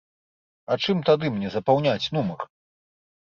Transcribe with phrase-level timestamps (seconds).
[0.75, 2.39] А чым тады мне запаўняць нумар?